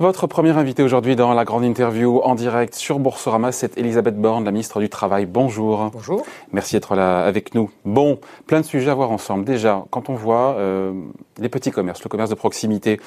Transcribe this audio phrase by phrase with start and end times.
[0.00, 4.44] Votre première invitée aujourd'hui dans la grande interview en direct sur Boursorama, c'est Elisabeth Borne,
[4.44, 5.26] la ministre du Travail.
[5.26, 5.90] Bonjour.
[5.92, 6.24] Bonjour.
[6.52, 7.68] Merci d'être là avec nous.
[7.84, 9.44] Bon, plein de sujets à voir ensemble.
[9.44, 10.92] Déjà, quand on voit euh,
[11.38, 13.00] les petits commerces, le commerce de proximité,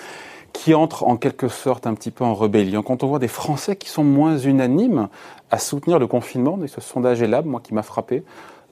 [0.52, 3.78] qui entre en quelque sorte un petit peu en rébellion, quand on voit des Français
[3.78, 5.08] qui sont moins unanimes
[5.50, 8.22] à soutenir le confinement, et ce sondage est là, moi qui m'a frappé,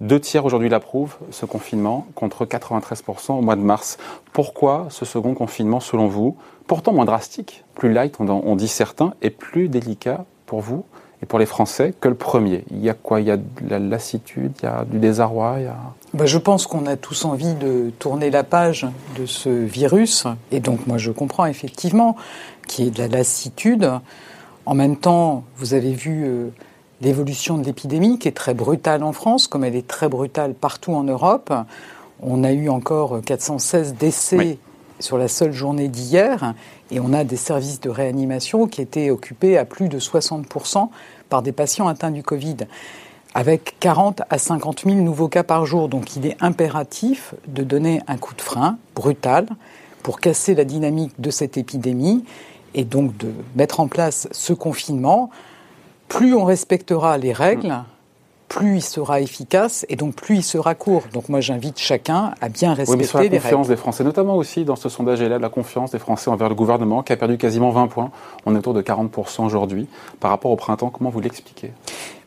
[0.02, 3.98] deux tiers aujourd'hui l'approuvent, ce confinement, contre 93% au mois de mars.
[4.34, 9.30] Pourquoi ce second confinement, selon vous, pourtant moins drastique, plus light, on, dit certains, et
[9.30, 10.86] plus délicat pour vous
[11.22, 13.20] et pour les Français que le premier Il y a quoi?
[13.20, 15.76] Il y a de la lassitude, il y a du désarroi il y a...
[16.14, 20.62] Ben, je pense qu'on a tous envie de tourner la page de ce virus, et
[20.62, 22.16] donc moi je comprends effectivement
[22.68, 23.92] qu'il y ait de la lassitude.
[24.66, 26.50] En même temps, vous avez vu euh,
[27.02, 30.94] l'évolution de l'épidémie qui est très brutale en France, comme elle est très brutale partout
[30.94, 31.54] en Europe.
[32.22, 34.58] On a eu encore 416 décès
[35.00, 36.54] sur la seule journée d'hier,
[36.92, 40.90] et on a des services de réanimation qui étaient occupés à plus de 60%
[41.30, 42.58] par des patients atteints du Covid,
[43.34, 45.88] avec 40 à 50 000 nouveaux cas par jour.
[45.88, 49.48] Donc il est impératif de donner un coup de frein brutal
[50.04, 52.26] pour casser la dynamique de cette épidémie
[52.74, 55.30] et donc de mettre en place ce confinement.
[56.10, 57.74] Plus on respectera les règles,
[58.50, 61.04] plus il sera efficace et donc plus il sera court.
[61.14, 64.36] Donc moi j'invite chacun à bien respecter oui, mais sur la confiance des Français, notamment
[64.36, 67.38] aussi dans ce sondage là, la confiance des Français envers le gouvernement qui a perdu
[67.38, 68.12] quasiment 20 points.
[68.46, 69.88] On est autour de 40% aujourd'hui
[70.20, 70.90] par rapport au printemps.
[70.90, 71.72] Comment vous l'expliquez?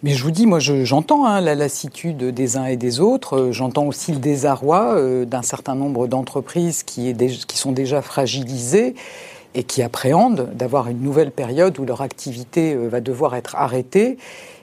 [0.04, 3.36] Mais je vous dis, moi, j'entends hein, la lassitude des uns et des autres.
[3.36, 8.96] Euh, j'entends aussi le désarroi euh, d'un certain nombre d'entreprises qui, qui sont déjà fragilisées
[9.54, 14.18] et qui appréhendent d'avoir une nouvelle période où leur activité euh, va devoir être arrêtée.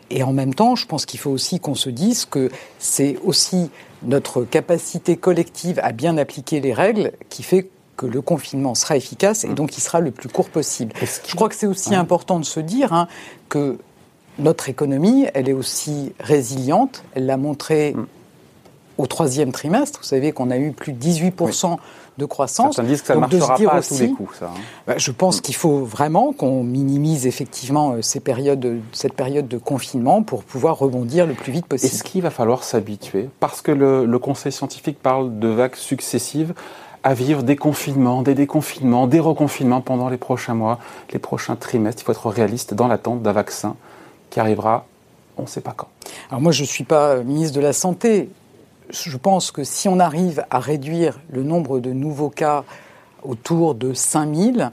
[0.09, 3.69] Et en même temps, je pense qu'il faut aussi qu'on se dise que c'est aussi
[4.01, 9.43] notre capacité collective à bien appliquer les règles qui fait que le confinement sera efficace
[9.43, 10.93] et donc il sera le plus court possible.
[11.01, 13.07] Je crois que c'est aussi important de se dire hein,
[13.49, 13.77] que
[14.39, 17.03] notre économie, elle est aussi résiliente.
[17.13, 18.07] Elle l'a montré mm.
[18.97, 19.99] au troisième trimestre.
[19.99, 21.77] Vous savez qu'on a eu plus de 18%
[22.19, 22.75] de croissance.
[22.75, 24.51] Certains disent que ça ne marchera pas à tous les coups, ça.
[24.85, 29.57] Bah, je pense qu'il faut vraiment qu'on minimise effectivement euh, ces périodes, cette période de
[29.57, 31.91] confinement pour pouvoir rebondir le plus vite possible.
[31.91, 33.29] Est-ce qu'il va falloir s'habituer?
[33.39, 36.53] Parce que le, le Conseil scientifique parle de vagues successives
[37.03, 40.79] à vivre des confinements, des déconfinements, des reconfinements pendant les prochains mois,
[41.13, 42.01] les prochains trimestres.
[42.03, 43.75] Il faut être réaliste dans l'attente d'un vaccin
[44.29, 44.85] qui arrivera,
[45.37, 45.87] on ne sait pas quand.
[46.29, 48.29] Alors moi, je ne suis pas ministre de la Santé
[48.89, 52.63] je pense que si on arrive à réduire le nombre de nouveaux cas
[53.23, 54.71] autour de 5000,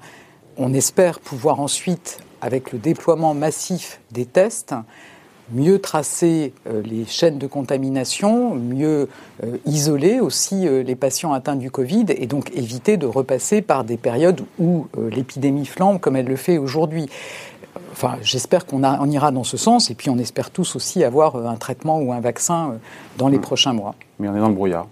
[0.56, 4.74] on espère pouvoir ensuite, avec le déploiement massif des tests,
[5.52, 9.08] mieux tracer euh, les chaînes de contamination, mieux
[9.44, 13.84] euh, isoler aussi euh, les patients atteints du Covid et donc éviter de repasser par
[13.84, 17.08] des périodes où l'épidémie flambe comme elle le fait aujourd'hui.
[17.92, 21.36] Enfin, j'espère qu'on on ira dans ce sens et puis on espère tous aussi avoir
[21.36, 22.74] un traitement ou un vaccin
[23.18, 23.42] dans les hmm.
[23.42, 23.94] prochains mois.
[24.18, 24.86] Mais on est dans le brouillard.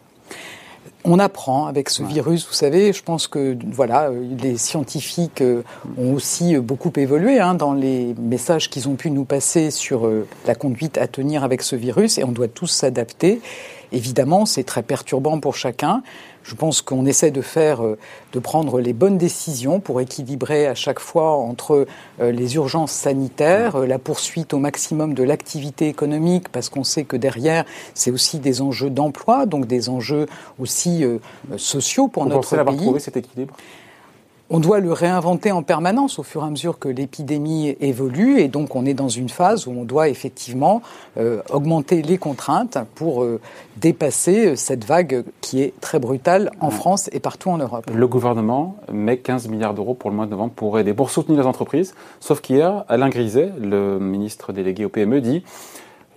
[1.07, 2.95] On apprend avec ce virus, vous savez.
[2.95, 5.63] Je pense que voilà, les scientifiques euh,
[5.99, 10.27] ont aussi beaucoup évolué hein, dans les messages qu'ils ont pu nous passer sur euh,
[10.47, 13.43] la conduite à tenir avec ce virus, et on doit tous s'adapter.
[13.95, 16.03] Évidemment, c'est très perturbant pour chacun.
[16.43, 17.97] Je pense qu'on essaie de faire, euh,
[18.33, 21.87] de prendre les bonnes décisions pour équilibrer à chaque fois entre
[22.21, 27.05] euh, les urgences sanitaires, euh, la poursuite au maximum de l'activité économique, parce qu'on sait
[27.05, 30.27] que derrière, c'est aussi des enjeux d'emploi, donc des enjeux
[30.59, 31.05] aussi
[31.57, 32.57] sociaux pour notre pays.
[32.57, 33.55] Vous avoir trouvé cet équilibre?
[34.51, 38.49] On doit le réinventer en permanence au fur et à mesure que l'épidémie évolue et
[38.49, 40.83] donc on est dans une phase où on doit effectivement
[41.17, 43.41] euh, augmenter les contraintes pour euh,
[43.79, 47.87] dépasser euh, cette vague qui est très brutale en France et partout en Europe.
[47.93, 51.41] Le gouvernement met 15 milliards d'euros pour le mois de novembre pour aider, pour soutenir
[51.41, 55.43] les entreprises, sauf qu'hier, Alain Griset, le ministre délégué au PME, dit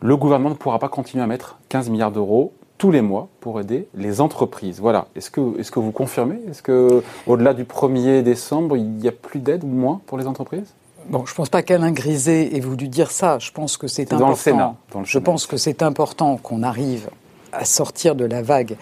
[0.01, 3.59] le gouvernement ne pourra pas continuer à mettre 15 milliards d'euros tous les mois pour
[3.59, 4.79] aider les entreprises.
[4.79, 5.07] Voilà.
[5.15, 6.39] Est-ce que, est que vous confirmez?
[6.49, 10.27] Est-ce que au-delà du 1er décembre, il n'y a plus d'aide ou moins pour les
[10.27, 10.73] entreprises?
[11.09, 13.39] Bon, je ne pense pas qu'Alain Griset ait voulu dire ça.
[13.39, 14.25] Je pense que c'est important.
[14.25, 14.75] Dans le Sénat.
[15.03, 17.09] je pense que c'est important qu'on arrive
[17.53, 18.75] à sortir de la vague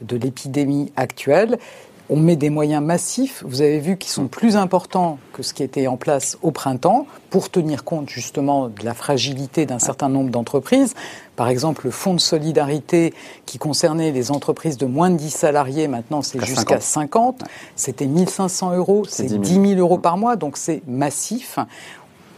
[0.00, 1.58] de l'épidémie actuelle
[2.10, 5.62] on met des moyens massifs, vous avez vu, qui sont plus importants que ce qui
[5.62, 10.30] était en place au printemps, pour tenir compte justement de la fragilité d'un certain nombre
[10.30, 10.94] d'entreprises.
[11.36, 13.14] Par exemple, le fonds de solidarité
[13.46, 17.44] qui concernait les entreprises de moins de 10 salariés, maintenant c'est jusqu'à 50.
[17.76, 21.58] C'était 1500 euros, c'est 10 000 euros par mois, donc c'est massif.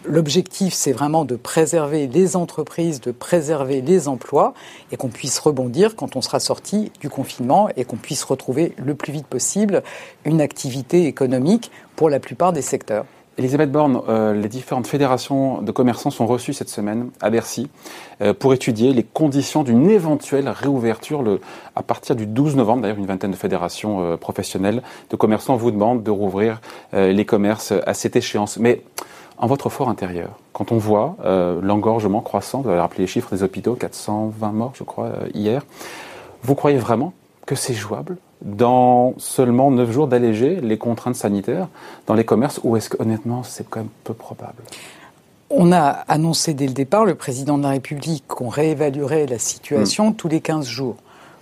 [0.06, 4.54] L'objectif, c'est vraiment de préserver les entreprises, de préserver les emplois
[4.92, 8.94] et qu'on puisse rebondir quand on sera sorti du confinement et qu'on puisse retrouver le
[8.94, 9.82] plus vite possible
[10.24, 13.04] une activité économique pour la plupart des secteurs.
[13.40, 17.70] Elisabeth Borne, euh, les différentes fédérations de commerçants sont reçues cette semaine à Bercy
[18.20, 21.38] euh, pour étudier les conditions d'une éventuelle réouverture
[21.76, 22.82] à partir du 12 novembre.
[22.82, 26.60] D'ailleurs, une vingtaine de fédérations euh, professionnelles de commerçants vous demandent de rouvrir
[26.92, 28.58] les commerces à cette échéance.
[28.58, 28.82] Mais
[29.40, 31.16] en votre fort intérieur, quand on voit
[31.62, 35.64] l'engorgement croissant, vous avez rappelé les chiffres des hôpitaux, 420 morts, je crois, hier,
[36.42, 37.12] vous croyez vraiment
[37.46, 41.68] que c'est jouable dans seulement 9 jours d'alléger les contraintes sanitaires
[42.06, 44.62] dans les commerces ou est-ce que honnêtement c'est quand même peu probable?
[45.50, 50.10] On a annoncé dès le départ, le président de la République, qu'on réévaluerait la situation
[50.10, 50.14] hmm.
[50.14, 50.96] tous les 15 jours.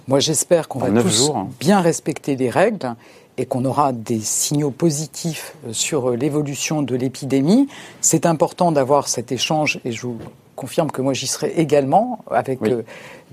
[0.08, 1.48] Moi, j'espère qu'on va tous hein.
[1.60, 2.94] bien respecter les règles
[3.38, 7.68] et qu'on aura des signaux positifs sur l'évolution de l'épidémie.
[8.00, 10.18] C'est important d'avoir cet échange et je vous
[10.56, 12.82] confirme que moi j'y serai également avec euh,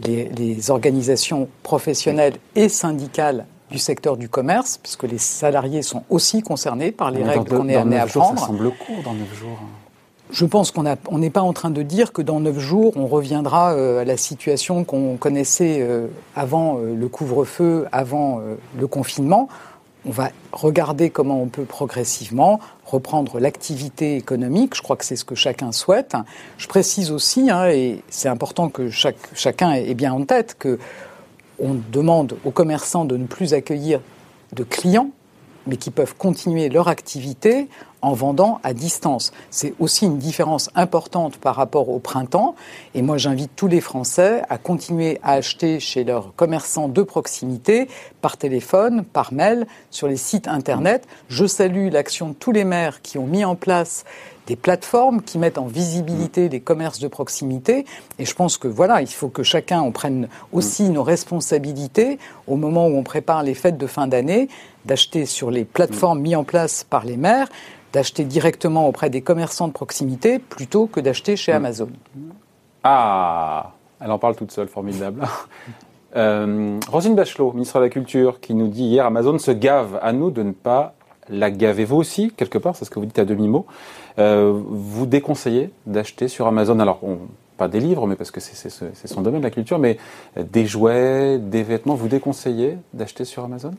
[0.04, 6.44] les, les, organisations professionnelles et syndicales du secteur du commerce, puisque les salariés sont aussi
[6.44, 8.40] concernés par les règles qu'on est amené à prendre.
[8.40, 9.57] Ça semble court dans neuf jours.
[10.31, 13.74] Je pense qu'on n'est pas en train de dire que dans neuf jours, on reviendra
[13.74, 18.42] euh, à la situation qu'on connaissait euh, avant euh, le couvre-feu, avant
[18.78, 19.48] le confinement.
[20.07, 24.75] On va regarder comment on peut progressivement reprendre l'activité économique.
[24.75, 26.16] Je crois que c'est ce que chacun souhaite.
[26.60, 30.78] Je précise aussi, hein, et c'est important que chacun ait bien en tête, que
[31.60, 34.00] on demande aux commerçants de ne plus accueillir
[34.54, 35.10] de clients,
[35.68, 37.68] mais qui peuvent continuer leur activité
[38.06, 39.34] en vendant à distance.
[39.50, 42.54] C'est aussi une différence importante par rapport au printemps.
[42.94, 47.88] Et moi, j'invite tous les Français à continuer à acheter chez leurs commerçants de proximité,
[48.22, 51.07] par téléphone, par mail, sur les sites Internet.
[51.30, 54.06] Je salue l'action de tous les maires qui ont mis en place
[54.46, 57.86] des plateformes qui mettent en visibilité les commerces de proximité.
[58.19, 62.56] Et je pense que voilà, il faut que chacun en prenne aussi nos responsabilités au
[62.56, 64.48] moment où on prépare les fêtes de fin d'année,
[64.86, 67.50] d'acheter sur les plateformes mises en place par les maires,
[67.95, 71.88] d'acheter directement auprès des commerçants de proximité plutôt que d'acheter chez Amazon.
[72.83, 73.71] Ah,
[74.01, 75.25] elle en parle toute seule, formidable.
[76.18, 80.13] Euh, Rosine Bachelot, ministre de la Culture, qui nous dit hier Amazon se gave à
[80.13, 80.94] nous de ne pas
[81.27, 81.83] la gaver.
[81.83, 83.65] Vous aussi, quelque part, c'est ce que vous dites à demi-mot.
[84.18, 87.01] Euh, vous déconseillez d'acheter sur Amazon, alors
[87.57, 89.97] pas des livres, mais parce que c'est son domaine, la culture, mais
[90.38, 93.74] des jouets, des vêtements, vous déconseillez d'acheter sur Amazon?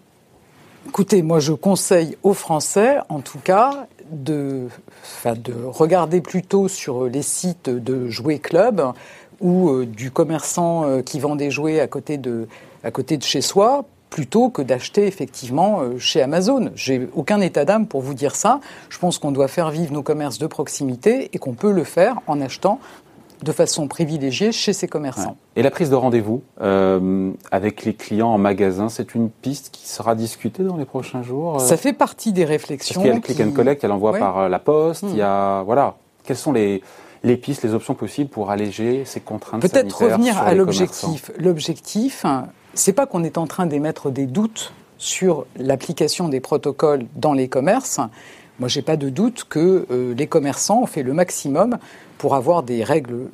[0.88, 4.69] Écoutez, moi je conseille aux Français, en tout cas, de,
[5.25, 8.93] de regarder plutôt sur les sites de jouets club
[9.41, 12.47] ou euh, du commerçant euh, qui vend des jouets à côté de,
[12.85, 16.71] à côté de chez soi plutôt que d'acheter effectivement euh, chez Amazon.
[16.77, 18.61] J'ai aucun état d'âme pour vous dire ça.
[18.88, 22.21] Je pense qu'on doit faire vivre nos commerces de proximité et qu'on peut le faire
[22.29, 22.79] en achetant
[23.43, 25.37] de façon privilégiée chez ces commerçants.
[25.56, 29.88] Et la prise de rendez-vous euh, avec les clients en magasin, c'est une piste qui
[29.88, 31.59] sera discutée dans les prochains jours euh?
[31.59, 32.94] Ça fait partie des réflexions.
[32.94, 35.23] Parce qu'il y a le click and collect, elle envoie par la poste, il y
[35.23, 35.62] a...
[35.62, 35.65] Hmm.
[35.65, 35.97] Voilà.
[36.25, 36.83] Quelles sont les,
[37.23, 41.31] les pistes, les options possibles pour alléger ces contraintes Peut-être revenir à l'objectif.
[41.38, 42.25] L'objectif,
[42.75, 47.49] c'est pas qu'on est en train d'émettre des doutes sur l'application des protocoles dans les
[47.49, 48.00] commerces.
[48.58, 51.78] Moi, j'ai pas de doute que euh, les commerçants ont fait le maximum
[52.19, 53.28] pour avoir des règles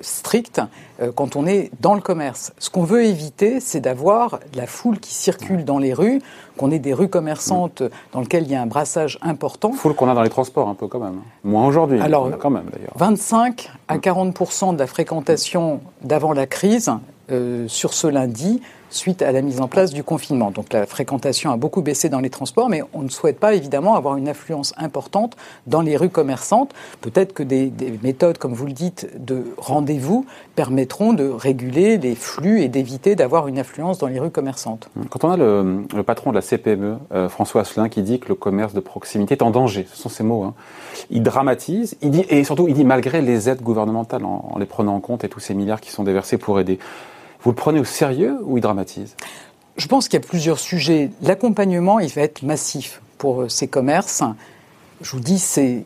[0.00, 0.60] strictes
[1.00, 2.52] euh, quand on est dans le commerce.
[2.58, 6.20] Ce qu'on veut éviter, c'est d'avoir la foule qui circule dans les rues,
[6.56, 7.82] qu'on ait des rues commerçantes
[8.12, 9.72] dans lesquelles il y a un brassage important.
[9.72, 11.20] Foule qu'on a dans les transports un peu quand même.
[11.42, 12.92] Moins aujourd'hui, Alors, quand même d'ailleurs.
[12.96, 16.90] 25 à 40% de la fréquentation d'avant la crise
[17.30, 18.60] euh, sur ce lundi
[18.94, 20.50] suite à la mise en place du confinement.
[20.50, 23.94] Donc la fréquentation a beaucoup baissé dans les transports, mais on ne souhaite pas évidemment
[23.94, 25.36] avoir une influence importante
[25.66, 26.72] dans les rues commerçantes.
[27.00, 27.72] Peut-être que des,
[28.02, 33.48] méthodes, comme vous le dites, de rendez-vous permettront de réguler les flux et d'éviter d'avoir
[33.48, 34.88] une influence dans les rues commerçantes.
[35.10, 38.34] Quand on a le, patron de la CPME, euh, François Asselin, qui dit que le
[38.34, 40.54] commerce de proximité est en danger, ce sont ses mots, hein.
[41.10, 44.66] il dramatise, il dit, et surtout il dit malgré les aides gouvernementales, en, en les
[44.66, 46.78] prenant en compte et tous ces milliards qui sont déversés pour aider.
[47.44, 49.16] Vous le prenez au sérieux ou il dramatise?
[49.76, 51.10] Je pense qu'il y a plusieurs sujets.
[51.20, 54.22] L'accompagnement, il va être massif pour euh, ces commerces.
[55.02, 55.84] Je vous dis, c'est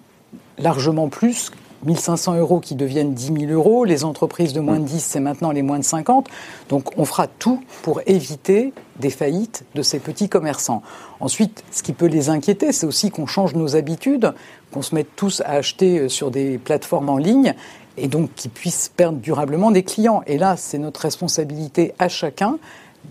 [0.59, 1.51] largement plus
[1.85, 3.85] 1500 euros qui deviennent 10 000 euros.
[3.85, 6.29] Les entreprises de moins de 10, c'est maintenant les moins de 50.
[6.69, 10.83] Donc on fera tout pour éviter des faillites de ces petits commerçants.
[11.19, 14.33] Ensuite, ce qui peut les inquiéter, c'est aussi qu'on change nos habitudes,
[14.73, 17.55] qu'on se mette tous à acheter euh, sur des plateformes en ligne
[18.01, 20.23] et donc qui puissent perdre durablement des clients.
[20.27, 22.59] Et là, c'est notre responsabilité à chacun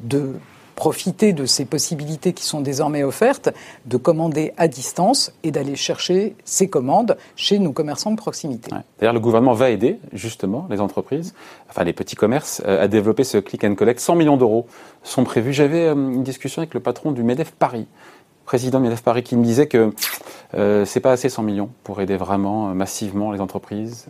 [0.03, 0.33] de
[0.77, 3.49] profiter de ces possibilités qui sont désormais offertes,
[3.87, 8.69] de commander à distance et d'aller chercher ces commandes chez nos commerçants de proximité.
[8.99, 11.33] D'ailleurs, le gouvernement va aider justement les entreprises,
[11.67, 13.99] enfin les petits commerces, euh, à développer ce click and collect.
[13.99, 14.67] 100 millions d'euros
[15.01, 15.51] sont prévus.
[15.51, 17.87] J'avais euh, une discussion avec le patron du MEDEF Paris,
[18.47, 19.93] président du MEDEF Paris, qui me disait que
[20.55, 24.05] Euh, c'est pas assez 100 millions pour aider vraiment massivement les entreprises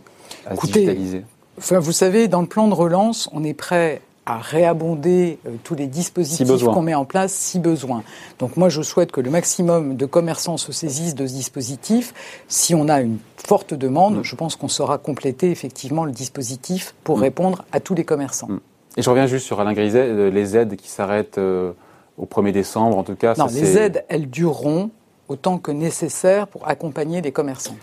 [0.46, 1.24] à se digitaliser.
[1.58, 5.74] Enfin, vous savez, dans le plan de relance, on est prêt à réabonder euh, tous
[5.74, 8.02] les dispositifs qu'on met en place si besoin.
[8.38, 12.12] Donc moi, je souhaite que le maximum de commerçants se saisissent de ce dispositif.
[12.46, 14.24] Si on a une forte demande, mm.
[14.24, 17.22] je pense qu'on saura compléter effectivement le dispositif pour mm.
[17.22, 18.48] répondre à tous les commerçants.
[18.48, 18.60] Mm.
[18.98, 21.72] Et je reviens juste sur Alain Griset, euh, les aides qui s'arrêtent euh,
[22.18, 23.34] au 1er décembre, en tout cas.
[23.38, 24.90] Non, les aides, elles dureront
[25.28, 27.76] autant que nécessaire pour accompagner les commerçants.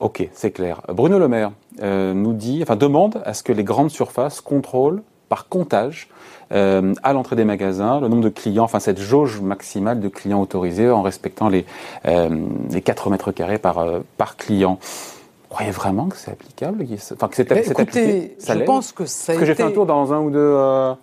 [0.00, 0.82] Ok, c'est clair.
[0.88, 5.48] Bruno Le Maire nous dit, enfin demande à ce que les grandes surfaces contrôlent par
[5.48, 6.08] comptage
[6.52, 10.40] euh, à l'entrée des magasins, le nombre de clients, enfin cette jauge maximale de clients
[10.40, 11.66] autorisés en respectant les,
[12.06, 14.78] euh, les 4 mètres carrés par, euh, par client.
[14.80, 18.36] Vous croyez vraiment que c'est applicable Enfin, que c'est appliqué?
[18.38, 20.94] Je pense que ça Parce que j'ai fait un tour dans un ou deux...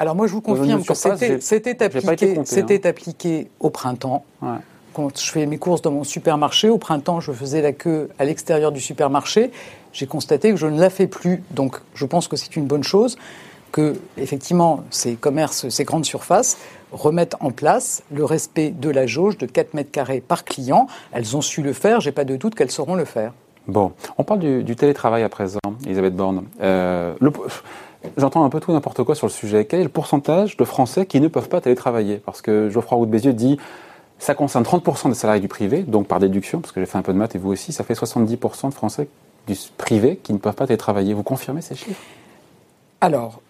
[0.00, 2.88] Alors moi, je vous confirme que c'était appliqué, hein.
[2.88, 4.24] appliqué au printemps.
[4.94, 8.24] Quand je fais mes courses dans mon supermarché, au printemps, je faisais la queue à
[8.24, 9.50] l'extérieur du supermarché.
[9.92, 11.44] J'ai constaté que je ne la fais plus.
[11.50, 13.18] Donc, je pense que c'est une bonne chose
[13.72, 16.58] que effectivement ces commerces, ces grandes surfaces
[16.90, 20.88] remettent en place le respect de la jauge de 4 mètres carrés par client.
[21.12, 23.32] Elles ont su le faire, j'ai pas de doute qu'elles sauront le faire.
[23.68, 26.44] Bon, on parle du, télétravail à présent, Elisabeth Borne.
[26.62, 27.14] Euh,
[28.16, 29.64] j'entends un peu tout n'importe quoi sur le sujet.
[29.64, 32.16] Quel est le pourcentage de Français qui ne peuvent pas télétravailler?
[32.16, 33.58] Parce que Geoffroy Roux de Bézieux dit
[34.18, 37.02] ça concerne 30% des salariés du privé, donc par déduction, parce que j'ai fait un
[37.02, 39.08] peu de maths et vous aussi, ça fait 70% de Français
[39.46, 41.14] du privé qui ne peuvent pas télétravailler.
[41.14, 42.02] Vous confirmez ces chiffres?
[43.00, 43.40] Alors,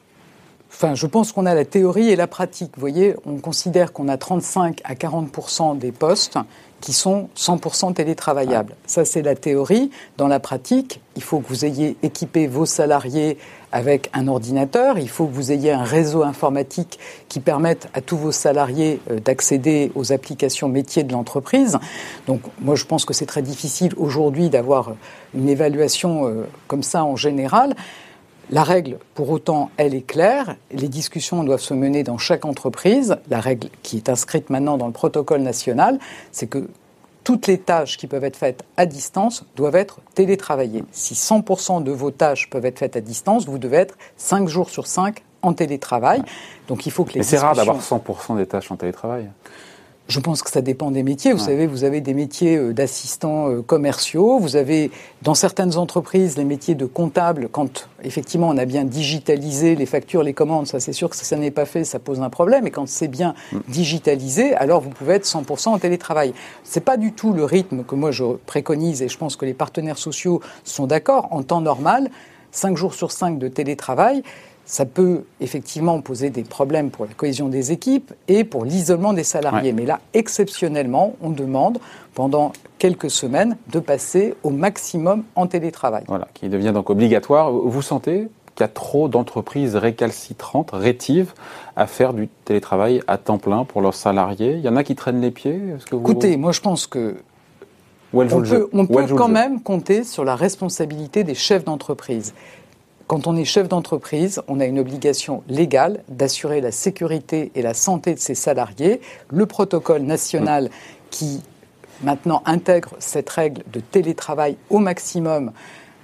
[0.72, 2.72] Enfin, je pense qu'on a la théorie et la pratique.
[2.74, 6.38] Vous voyez, on considère qu'on a 35 à 40 des postes
[6.80, 8.74] qui sont 100% télétravaillables.
[8.86, 9.90] Ça, c'est la théorie.
[10.16, 13.36] Dans la pratique, il faut que vous ayez équipé vos salariés
[13.72, 16.98] avec un ordinateur, il faut que vous ayez un réseau informatique
[17.28, 21.78] qui permette à tous vos salariés euh, d'accéder aux applications métiers de l'entreprise.
[22.26, 24.94] Donc moi je pense que c'est très difficile aujourd'hui d'avoir
[25.34, 27.76] une évaluation euh, comme ça en général.
[28.52, 30.56] La règle, pour autant, elle est claire.
[30.72, 33.16] Les discussions doivent se mener dans chaque entreprise.
[33.28, 36.00] La règle qui est inscrite maintenant dans le protocole national,
[36.32, 36.68] c'est que
[37.22, 40.84] toutes les tâches qui peuvent être faites à distance doivent être télétravaillées.
[40.90, 44.70] Si 100% de vos tâches peuvent être faites à distance, vous devez être 5 jours
[44.70, 46.22] sur 5 en télétravail.
[46.66, 49.28] Donc il faut que les Mais c'est rare d'avoir 100% des tâches en télétravail.
[50.10, 51.32] Je pense que ça dépend des métiers.
[51.32, 54.40] Vous savez, vous avez des métiers euh, d'assistants euh, commerciaux.
[54.40, 54.90] Vous avez,
[55.22, 57.48] dans certaines entreprises, les métiers de comptable.
[57.50, 61.36] Quand, effectivement, on a bien digitalisé les factures, les commandes, ça, c'est sûr que ça
[61.36, 62.66] n'est pas fait, ça pose un problème.
[62.66, 63.58] Et quand c'est bien mm.
[63.68, 66.34] digitalisé, alors vous pouvez être 100% en télétravail.
[66.64, 69.54] C'est pas du tout le rythme que moi je préconise et je pense que les
[69.54, 71.28] partenaires sociaux sont d'accord.
[71.30, 72.10] En temps normal,
[72.50, 74.24] 5 jours sur 5 de télétravail,
[74.70, 79.24] ça peut effectivement poser des problèmes pour la cohésion des équipes et pour l'isolement des
[79.24, 79.72] salariés.
[79.72, 81.80] Mais là, exceptionnellement, on demande
[82.14, 86.04] pendant quelques semaines de passer au maximum en télétravail.
[86.06, 87.50] Voilà, qui devient donc obligatoire.
[87.50, 91.32] Vous sentez qu'il y a trop d'entreprises récalcitrantes, rétives,
[91.74, 94.52] à faire du télétravail à temps plein pour leurs salariés?
[94.52, 95.60] Il y en a qui traînent les pieds?
[95.92, 97.16] Écoutez, moi je pense que
[98.12, 102.34] on peut, on peut quand même compter sur la responsabilité des chefs d'entreprise.
[103.10, 107.74] Quand on est chef d'entreprise, on a une obligation légale d'assurer la sécurité et la
[107.74, 109.00] santé de ses salariés.
[109.30, 110.70] Le protocole national
[111.10, 111.42] qui
[112.04, 115.50] maintenant intègre cette règle de télétravail au maximum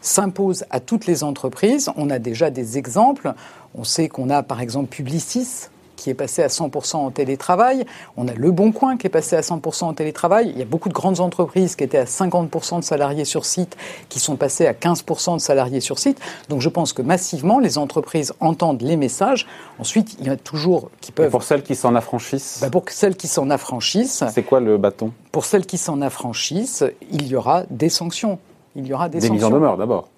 [0.00, 1.92] s'impose à toutes les entreprises.
[1.94, 3.34] On a déjà des exemples.
[3.76, 7.84] On sait qu'on a par exemple Publicis qui est passé à 100% en télétravail.
[8.16, 10.50] On a Le Bon Coin qui est passé à 100% en télétravail.
[10.50, 13.76] Il y a beaucoup de grandes entreprises qui étaient à 50% de salariés sur site
[14.08, 16.20] qui sont passées à 15% de salariés sur site.
[16.48, 19.46] Donc je pense que massivement, les entreprises entendent les messages.
[19.78, 21.28] Ensuite, il y en a toujours qui peuvent...
[21.28, 24.24] Et pour celles qui s'en affranchissent bah Pour celles qui s'en affranchissent...
[24.32, 25.12] C'est quoi le bâton?
[25.32, 28.38] Pour celles qui s'en affranchissent, il y aura des sanctions.
[28.74, 30.08] Il y aura des, des mises en demeure d'abord.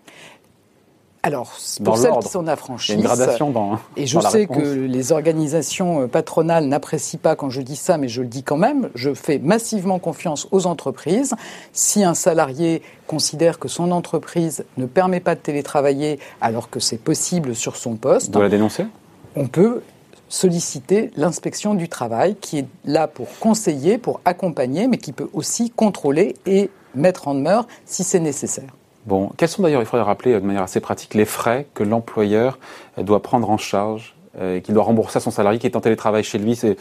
[1.22, 1.52] Alors,
[1.84, 6.06] pour celles qui s'en affranchissent, une gradation dans, et je sais que les organisations euh,
[6.06, 9.38] patronales n'apprécient pas quand je dis ça, mais je le dis quand même, je fais
[9.38, 11.34] massivement confiance aux entreprises.
[11.72, 16.98] Si un salarié considère que son entreprise ne permet pas de télétravailler alors que c'est
[16.98, 18.86] possible sur son poste, doit la dénoncer?
[19.34, 19.82] On peut
[20.28, 25.70] solliciter l'inspection du travail qui est là pour conseiller, pour accompagner, mais qui peut aussi
[25.70, 28.77] contrôler et mettre en demeure si c'est nécessaire.
[29.08, 32.58] Bon, quels sont d'ailleurs, il faudrait rappeler de manière assez pratique, les frais que l'employeur
[32.98, 35.80] doit prendre en charge euh, et qu'il doit rembourser à son salarié qui est en
[35.80, 36.76] télétravail chez lui C'est,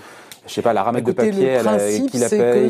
[0.46, 2.18] je sais pas, la ramette de papier qu'il la paye, que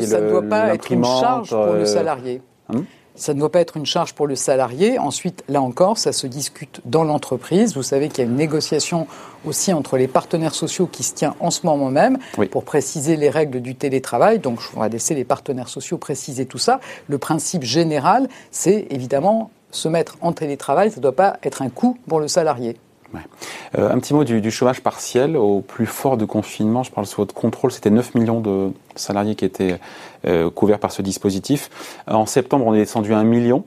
[0.06, 2.40] ça ne doit pas être une charge pour le euh, salarié.
[2.72, 2.84] Hum
[3.18, 4.98] ça ne doit pas être une charge pour le salarié.
[4.98, 7.74] Ensuite, là encore, ça se discute dans l'entreprise.
[7.74, 9.06] Vous savez qu'il y a une négociation
[9.44, 12.18] aussi entre les partenaires sociaux qui se tient en ce moment même
[12.50, 14.38] pour préciser les règles du télétravail.
[14.38, 16.80] Donc, je vais laisser les partenaires sociaux préciser tout ça.
[17.08, 20.90] Le principe général, c'est évidemment se mettre en télétravail.
[20.90, 22.76] Ça ne doit pas être un coût pour le salarié.
[23.76, 25.36] Euh, un petit mot du, chômage partiel.
[25.36, 29.34] Au plus fort du confinement, je parle sous votre contrôle, c'était 9 millions de salariés
[29.34, 29.78] qui étaient
[30.26, 31.70] euh, couverts par ce dispositif.
[32.06, 33.64] En septembre, on est descendu à 1 million.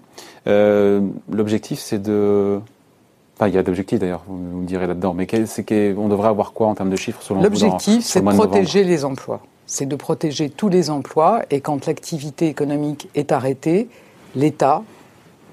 [0.47, 2.59] Euh, l'objectif, c'est de...
[3.37, 6.53] Enfin, il y a d'objectifs d'ailleurs, vous me direz là-dedans, mais c'est qu'on devrait avoir
[6.53, 9.41] quoi en termes de chiffres selon L'objectif, c'est de protéger les emplois.
[9.65, 13.87] C'est de protéger tous les emplois et quand l'activité économique est arrêtée,
[14.35, 14.83] l'État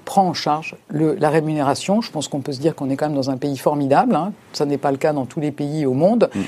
[0.09, 2.01] prend en charge la rémunération.
[2.01, 4.15] Je pense qu'on peut se dire qu'on est quand même dans un pays formidable.
[4.15, 4.33] Hein.
[4.53, 6.31] Ça n'est pas le cas dans tous les pays au monde.
[6.33, 6.41] Mm.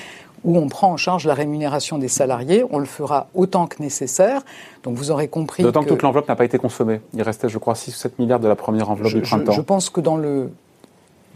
[0.43, 2.65] où on prend en charge la rémunération des salariés.
[2.71, 4.41] On le fera autant que nécessaire.
[4.81, 5.61] Donc vous aurez compris.
[5.61, 7.01] D'autant que, toute l'enveloppe n'a pas été consommée.
[7.13, 9.51] Il restait, je crois, 6 ou 7 milliards de la première enveloppe du printemps.
[9.51, 10.49] Je, pense que dans le,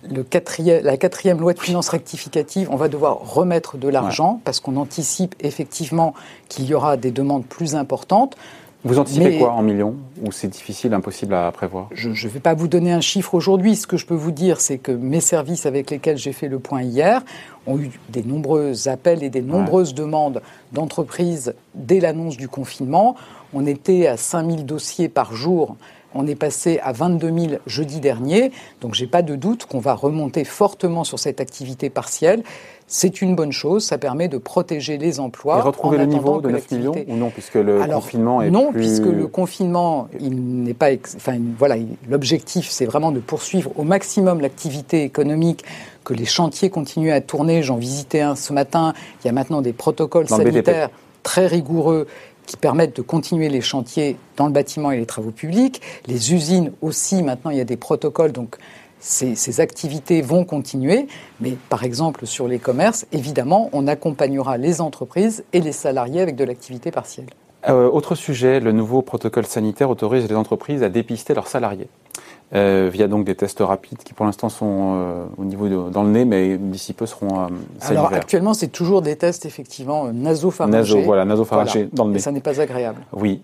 [0.10, 4.60] le quatrième, la quatrième loi de finances rectificative, on va devoir remettre de l'argent parce
[4.60, 6.16] qu'on anticipe effectivement
[6.50, 8.36] qu'il y aura des demandes plus importantes.
[8.86, 11.90] Vous anticipez quoi en millions Ou c'est difficile, impossible à prévoir?
[11.92, 13.76] Je ne vais pas vous donner un chiffre aujourd'hui.
[13.76, 16.60] Ce que je peux vous dire, c'est que mes services avec lesquels j'ai fait le
[16.60, 17.24] point hier
[17.66, 23.16] ont eu des nombreux appels et des nombreuses demandes d'entreprises dès l'annonce du confinement.
[23.56, 25.78] On était à 5000 dossiers par jour
[26.16, 29.94] on est passé à 22 000 jeudi dernier, donc j'ai pas de doute qu'on va
[29.94, 32.44] remonter fortement sur cette activité partielle.
[32.88, 35.58] C'est une bonne chose, ça permet de protéger les emplois.
[35.58, 39.06] Et retrouver le niveau de 9 millions ou non, puisque le confinement est Non, puisque
[39.06, 40.90] le confinement, il n'est pas...
[41.16, 41.76] Enfin, voilà,
[42.08, 45.66] l'objectif, c'est vraiment de poursuivre au maximum l'activité économique
[46.04, 47.64] que les chantiers continuent à tourner.
[47.64, 48.94] J'en visitais un ce matin.
[49.24, 50.92] Il y a maintenant des protocoles sanitaires
[51.24, 52.06] très rigoureux
[52.46, 55.82] qui permettent de continuer les chantiers dans le bâtiment et les travaux publics.
[56.08, 58.58] Les usines aussi, maintenant, il y a des protocoles, donc
[59.00, 61.08] ces, activités vont continuer.
[61.40, 66.36] Mais par exemple, sur les commerces, évidemment, on accompagnera les entreprises et les salariés avec
[66.36, 67.28] de l'activité partielle.
[67.68, 71.88] Euh, autre sujet, le nouveau protocole sanitaire autorise les entreprises à dépister leurs salariés.
[72.56, 76.04] Euh, via donc des tests rapides qui pour l'instant sont euh, au niveau de, dans
[76.04, 77.48] le nez, mais d'ici peu seront euh,
[77.82, 80.78] Alors actuellement, c'est toujours des tests effectivement nasopharyngés.
[80.78, 82.18] Naso, voilà, nasopharyngés dans le nez.
[82.18, 83.02] Et ça n'est pas agréable.
[83.12, 83.42] Oui.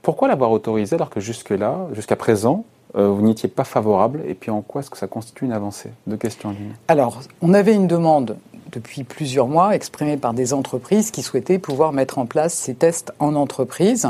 [0.00, 4.50] pourquoi l'avoir autorisé alors que jusque-là, jusqu'à présent, vous n'y étiez pas favorable Et puis
[4.50, 6.54] en quoi est-ce que ça constitue une avancée Deux questions.
[6.88, 8.36] Alors, on avait une demande
[8.72, 13.12] depuis plusieurs mois exprimée par des entreprises qui souhaitaient pouvoir mettre en place ces tests
[13.18, 14.08] en entreprise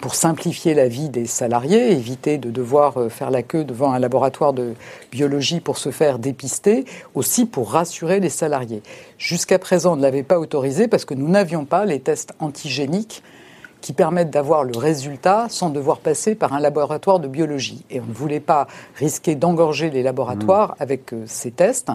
[0.00, 3.98] pour simplifier la vie des salariés, éviter de devoir euh, faire la queue devant un
[3.98, 4.74] laboratoire de
[5.10, 6.84] biologie pour se faire dépister,
[7.14, 8.82] aussi pour rassurer les salariés.
[9.18, 13.22] Jusqu'à présent, on ne l'avait pas autorisé parce que nous n'avions pas les tests antigéniques
[13.80, 17.84] qui permettent d'avoir le résultat sans devoir passer par un laboratoire de biologie.
[17.90, 20.82] Et on ne voulait pas risquer d'engorger les laboratoires mmh.
[20.82, 21.90] avec euh, ces tests.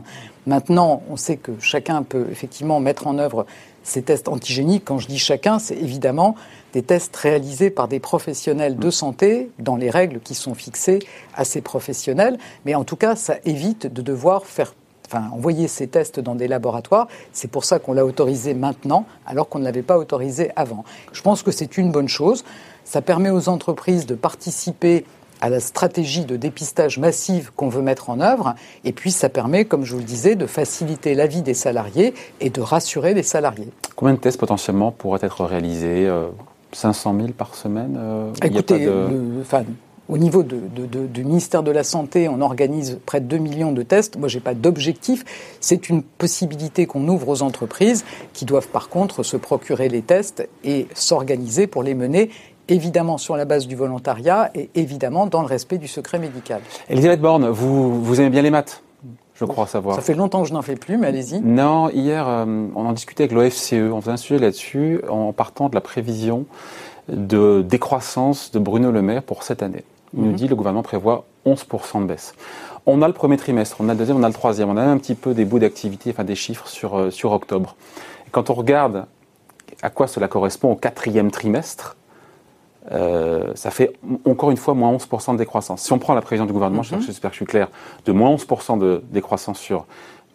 [0.48, 3.46] Maintenant, on sait que chacun peut effectivement mettre en œuvre
[3.84, 4.86] ces tests antigéniques.
[4.86, 6.36] Quand je dis chacun, c'est évidemment
[6.74, 11.00] des tests réalisés par des professionnels de santé dans les règles qui sont fixées
[11.36, 12.38] à ces professionnels.
[12.66, 14.74] Mais en tout cas, ça évite de devoir faire
[15.06, 17.08] Enfin, envoyer ces tests dans des laboratoires.
[17.34, 20.86] C'est pour ça qu'on l'a autorisé maintenant, alors qu'on ne l'avait pas autorisé avant.
[21.12, 22.44] Je pense que c'est une bonne chose.
[22.84, 25.06] Ça permet aux entreprises de participer
[25.44, 28.56] à la stratégie de dépistage massive qu'on veut mettre en œuvre.
[28.86, 32.14] Et puis, ça permet, comme je vous le disais, de faciliter la vie des salariés
[32.40, 33.68] et de rassurer les salariés.
[33.98, 36.30] Combien de tests potentiellement pourraient être réalisés euh,
[36.72, 38.88] 500 000 par semaine euh, Écoutez,
[40.10, 44.18] au niveau du ministère de la Santé, on organise près de 2 millions de tests.
[44.18, 45.26] Moi, je n'ai pas d'objectif.
[45.60, 50.48] C'est une possibilité qu'on ouvre aux entreprises qui doivent par contre se procurer les tests
[50.64, 52.30] et s'organiser pour les mener
[52.68, 56.62] évidemment sur la base du volontariat et évidemment dans le respect du secret médical.
[56.90, 58.82] Elisabeth Borne, vous, vous aimez bien les maths
[59.36, 59.96] je crois savoir.
[59.96, 61.42] Ça fait longtemps que je n'en fais plus, mais allez-y.
[61.42, 62.46] Non, hier, euh,
[62.76, 63.74] on en discutait avec l'OFCE.
[63.74, 66.46] On faisait un sujet là-dessus en partant de la prévision
[67.10, 69.84] de décroissance de Bruno Le Maire pour cette année.
[70.14, 70.36] Il nous mhm.
[70.36, 72.36] dit que le gouvernement prévoit 11% de baisse.
[72.86, 74.70] On a le premier trimestre, on a le deuxième, on a le troisième.
[74.70, 77.76] On a un petit peu des bouts d'activité, enfin des chiffres sur, euh, sur octobre.
[78.28, 79.08] Et quand on regarde
[79.82, 81.98] à quoi cela correspond au quatrième trimestre,
[82.92, 83.94] euh, ça fait
[84.26, 85.82] encore une fois moins 11% de décroissance.
[85.82, 87.02] Si on prend la prévision du gouvernement, mhm.
[87.02, 87.70] j'espère que je suis clair,
[88.06, 89.86] de moins 11% de décroissance sur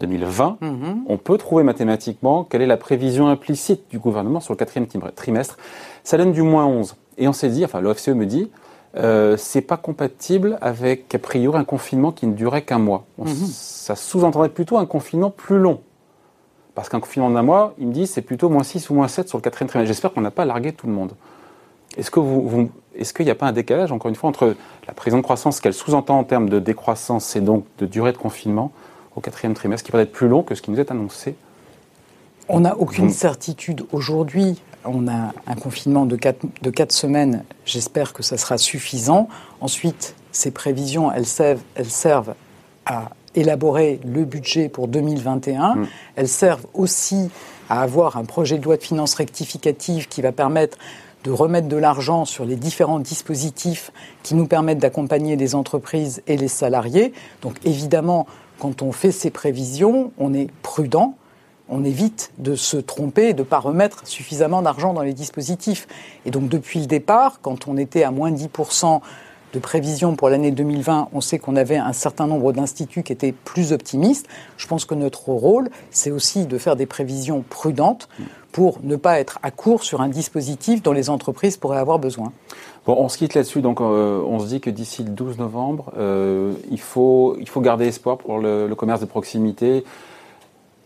[0.01, 1.05] 2020, mhm.
[1.09, 5.59] on peut trouver mathématiquement quelle est la prévision implicite du gouvernement sur le quatrième trimestre.
[6.05, 6.97] Ça donne du moins 11.
[7.19, 8.51] Et on s'est dit, enfin l'OFCE me dit,
[8.97, 13.05] euh, c'est pas compatible avec a priori un confinement qui ne durait qu'un mois.
[13.19, 13.27] Mhm.
[13.27, 15.81] Ça sous-entendrait plutôt un confinement plus long.
[16.75, 19.29] Parce qu'un confinement d'un mois, il me dit, c'est plutôt moins 6 ou moins 7
[19.29, 19.89] sur le quatrième trimestre.
[19.89, 21.13] J'espère qu'on n'a pas largué tout le monde.
[21.97, 24.93] Est-ce que vous, est-ce qu'il n'y a pas un décalage, encore une fois, entre la
[24.93, 28.73] prévision de croissance qu'elle sous-entend en termes de décroissance et donc de durée de confinement
[29.17, 31.35] au quatrième trimestre, qui peut être plus long que ce qui nous est annoncé?
[32.49, 34.61] On n'a aucune certitude aujourd'hui.
[34.85, 37.45] On a un confinement de quatre, de quatre semaines.
[37.65, 39.29] J'espère que ça sera suffisant.
[39.61, 42.35] Ensuite, ces prévisions, elles servent, elles servent
[42.87, 45.75] à élaborer le budget pour 2021.
[45.75, 45.87] Mm.
[46.17, 47.29] Elles servent aussi
[47.69, 50.79] à avoir un projet de loi de finances rectificative qui va permettre
[51.29, 56.39] de remettre de l'argent sur les différents dispositifs qui nous permettent d'accompagner les entreprises et
[56.39, 57.13] les salariés.
[57.43, 58.27] Donc évidemment,
[58.59, 61.17] quand on fait ces prévisions, on est prudent,
[61.69, 65.87] on évite de se tromper et de ne pas remettre suffisamment d'argent dans les dispositifs.
[66.25, 69.03] Et donc depuis le départ, quand on était à moins 10%
[69.53, 73.33] de prévision pour l'année 2020, on sait qu'on avait un certain nombre d'instituts qui étaient
[73.33, 74.27] plus optimistes.
[74.57, 78.09] Je pense que notre rôle, c'est aussi de faire des prévisions prudentes
[78.53, 82.33] pour ne pas être à court sur un dispositif dont les entreprises pourraient avoir besoin.
[82.87, 85.93] Bon, on se quitte là-dessus, donc euh, on se dit que d'ici le 12 novembre,
[85.99, 89.85] euh, il, faut, il faut garder espoir pour le commerce de proximité.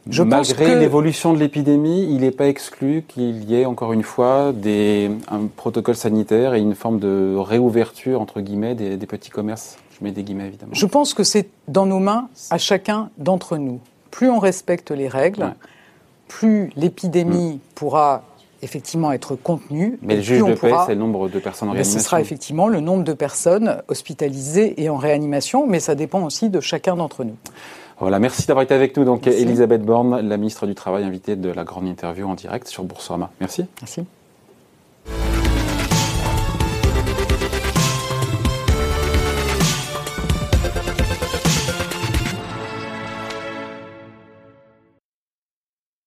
[0.06, 5.10] Malgré l'évolution de l'épidémie, il n'est pas exclu qu'il y ait encore une fois des,
[5.30, 9.78] un protocole sanitaire et une forme de réouverture entre guillemets des, petits commerces.
[9.98, 10.72] Je mets des guillemets évidemment.
[10.74, 13.78] Je pense que c'est dans nos mains à chacun d'entre nous.
[14.10, 15.54] Plus on respecte les règles,
[16.32, 17.60] plus l'épidémie mm.
[17.74, 18.22] pourra
[18.62, 19.98] effectivement être contenue.
[20.02, 21.98] Mais le juge de paix, c'est le nombre de personnes en réanimation.
[21.98, 26.48] Ce sera effectivement le nombre de personnes hospitalisées et en réanimation, mais ça dépend aussi
[26.48, 27.36] de chacun d'entre nous.
[28.00, 29.04] Voilà, merci d'avoir été avec nous.
[29.04, 32.84] Donc, Elisabeth Borne, la ministre du Travail, invitée de la grande interview en direct sur
[32.84, 33.30] Boursorama.
[33.40, 33.66] Merci.
[33.80, 34.04] Merci.